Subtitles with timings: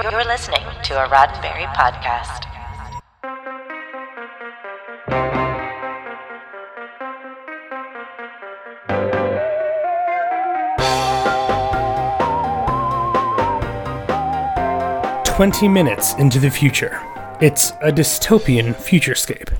[0.00, 2.44] You're listening to a Roddenberry podcast.
[15.24, 17.00] Twenty minutes into the future.
[17.40, 19.52] It's a dystopian futurescape.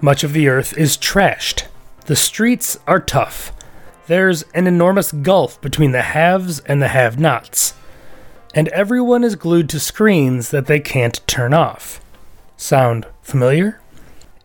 [0.00, 1.64] Much of the Earth is trashed.
[2.06, 3.52] The streets are tough.
[4.06, 7.74] There's an enormous gulf between the haves and the have nots.
[8.56, 12.00] And everyone is glued to screens that they can't turn off.
[12.56, 13.80] Sound familiar?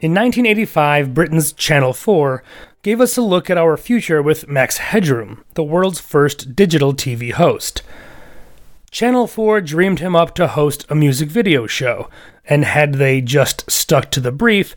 [0.02, 2.44] In 1985, Britain's Channel 4
[2.82, 7.34] gave us a look at our future with Max Headroom, the world's first digital TV
[7.34, 7.84] host.
[8.90, 12.10] Channel 4 dreamed him up to host a music video show,
[12.46, 14.76] and had they just stuck to the brief,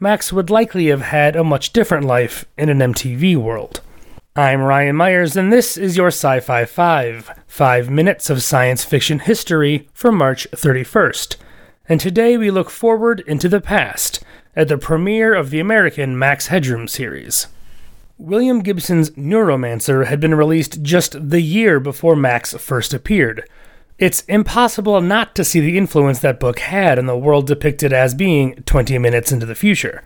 [0.00, 3.80] Max would likely have had a much different life in an MTV world.
[4.34, 9.18] I'm Ryan Myers, and this is your Sci Fi 5, 5 minutes of science fiction
[9.18, 11.36] history for March 31st.
[11.86, 14.24] And today we look forward into the past
[14.56, 17.48] at the premiere of the American Max Headroom series.
[18.16, 23.46] William Gibson's Neuromancer had been released just the year before Max first appeared.
[23.98, 28.14] It's impossible not to see the influence that book had on the world depicted as
[28.14, 30.02] being 20 minutes into the future.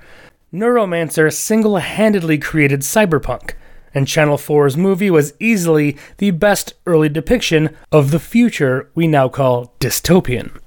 [0.52, 3.52] Neuromancer single handedly created cyberpunk,
[3.96, 9.26] and Channel 4's movie was easily the best early depiction of the future we now
[9.26, 10.60] call dystopian.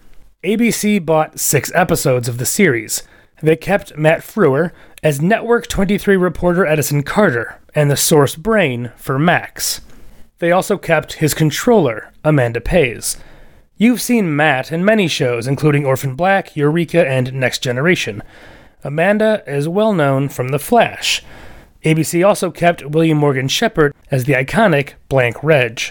[0.44, 3.04] ABC bought six episodes of the series.
[3.44, 4.72] They kept Matt Frewer
[5.04, 9.82] as Network 23 reporter Edison Carter and the source brain for Max.
[10.40, 13.16] They also kept his controller, Amanda Pays.
[13.78, 18.24] You've seen Matt in many shows, including Orphan Black, Eureka, and Next Generation.
[18.84, 21.22] Amanda is well known from The Flash.
[21.84, 25.82] ABC also kept William Morgan Sheppard as the iconic Blank Reg.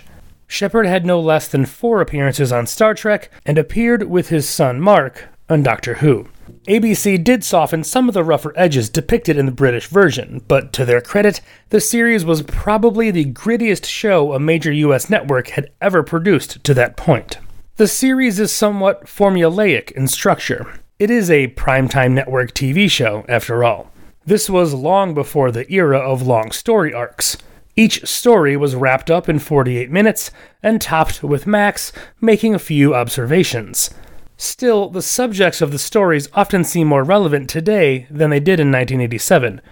[0.47, 4.81] Sheppard had no less than four appearances on Star Trek and appeared with his son
[4.81, 6.28] Mark on Doctor Who.
[6.66, 10.84] ABC did soften some of the rougher edges depicted in the British version, but to
[10.84, 11.41] their credit,
[11.71, 16.75] the series was probably the grittiest show a major US network had ever produced to
[16.75, 17.38] that point.
[17.77, 20.81] The series is somewhat formulaic in structure.
[20.98, 23.91] It is a primetime network TV show, after all.
[24.28, 27.39] This was long before the era of long story arcs.
[27.77, 30.31] Each story was wrapped up in 48 minutes
[30.62, 33.89] and topped with Max making a few observations.
[34.37, 38.71] Still, the subjects of the stories often seem more relevant today than they did in
[38.71, 39.62] 1987.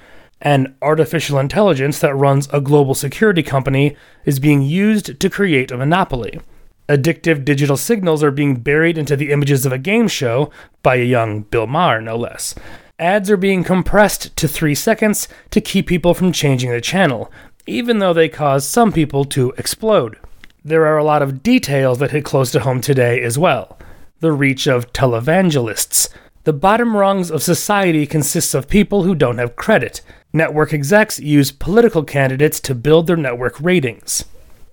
[0.40, 3.94] An artificial intelligence that runs a global security company
[4.24, 6.40] is being used to create a monopoly.
[6.88, 10.50] Addictive digital signals are being buried into the images of a game show
[10.82, 12.54] by a young Bill Maher, no less.
[12.98, 17.30] Ads are being compressed to three seconds to keep people from changing the channel,
[17.66, 20.18] even though they cause some people to explode.
[20.64, 23.78] There are a lot of details that hit close to home today as well
[24.20, 26.08] the reach of televangelists.
[26.44, 30.00] The bottom rungs of society consists of people who don't have credit.
[30.32, 34.24] Network execs use political candidates to build their network ratings.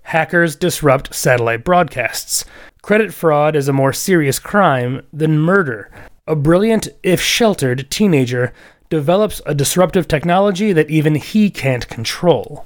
[0.03, 2.45] Hackers disrupt satellite broadcasts.
[2.81, 5.91] Credit fraud is a more serious crime than murder.
[6.25, 8.53] A brilliant, if sheltered, teenager
[8.89, 12.65] develops a disruptive technology that even he can't control.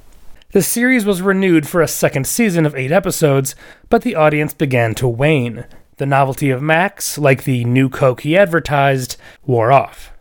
[0.51, 3.55] The series was renewed for a second season of eight episodes,
[3.89, 5.65] but the audience began to wane.
[5.95, 10.11] The novelty of Max, like the new Coke he advertised, wore off.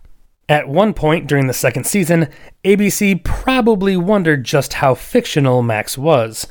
[0.49, 2.31] At one point during the second season,
[2.65, 6.47] ABC probably wondered just how fictional Max was.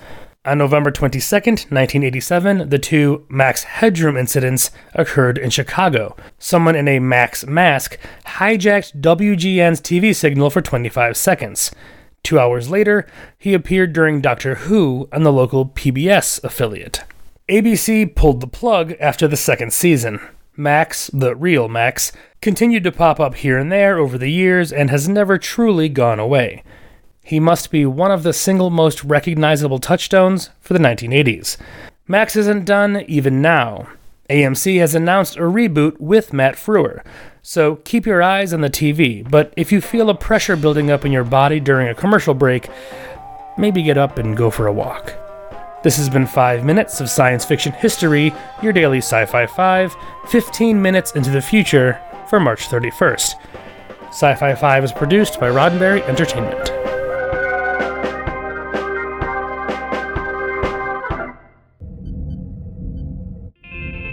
[0.46, 6.16] On November 22, 1987, the two Max Headroom incidents occurred in Chicago.
[6.38, 7.98] Someone in a Max mask
[8.28, 11.72] hijacked WGN's TV signal for 25 seconds.
[12.22, 13.08] Two hours later,
[13.40, 17.02] he appeared during Doctor Who on the local PBS affiliate.
[17.50, 20.20] ABC pulled the plug after the second season.
[20.56, 24.92] Max, the real Max, continued to pop up here and there over the years and
[24.92, 26.64] has never truly gone away.
[27.25, 31.58] He must be one of the single most recognizable touchstones for the 1980s.
[32.08, 33.88] Max isn't done even now.
[34.29, 37.03] AMC has announced a reboot with Matt Frewer,
[37.41, 41.03] so keep your eyes on the TV, but if you feel a pressure building up
[41.03, 42.70] in your body during a commercial break,
[43.58, 45.16] maybe get up and go for a walk.
[45.84, 49.96] This has been 5 minutes of science fiction history, your daily Sci Fi 5,
[50.28, 53.34] 15 minutes into the future for March 31st.
[54.09, 56.95] Sci Fi 5 is produced by Roddenberry Entertainment.